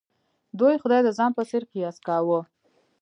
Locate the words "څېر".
1.49-1.63